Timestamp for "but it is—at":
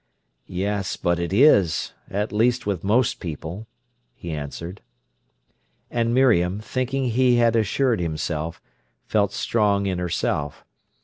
0.97-2.31